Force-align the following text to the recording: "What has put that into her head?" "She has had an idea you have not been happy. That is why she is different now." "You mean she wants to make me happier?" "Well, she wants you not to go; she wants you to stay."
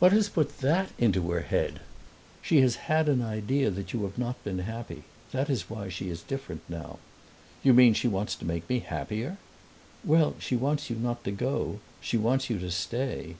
"What 0.00 0.10
has 0.10 0.28
put 0.28 0.58
that 0.58 0.90
into 0.98 1.30
her 1.30 1.42
head?" 1.42 1.78
"She 2.42 2.60
has 2.62 2.74
had 2.90 3.08
an 3.08 3.22
idea 3.22 3.70
you 3.92 4.02
have 4.02 4.18
not 4.18 4.42
been 4.42 4.58
happy. 4.58 5.04
That 5.30 5.48
is 5.48 5.70
why 5.70 5.88
she 5.88 6.10
is 6.10 6.20
different 6.20 6.62
now." 6.68 6.98
"You 7.62 7.72
mean 7.72 7.94
she 7.94 8.08
wants 8.08 8.34
to 8.34 8.44
make 8.44 8.68
me 8.68 8.80
happier?" 8.80 9.36
"Well, 10.04 10.34
she 10.40 10.56
wants 10.56 10.90
you 10.90 10.96
not 10.96 11.22
to 11.22 11.30
go; 11.30 11.78
she 12.00 12.16
wants 12.16 12.50
you 12.50 12.58
to 12.58 12.72
stay." 12.72 13.36